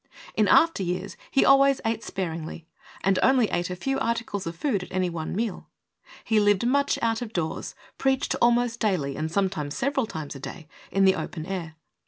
[0.33, 2.65] In after years he always ate sparingly,
[3.03, 5.69] and only ate a few articles of food at any one meal.
[6.23, 10.67] He lived much out of doors, preached almost daily and sometimes several times a day
[10.91, 11.75] in the open air.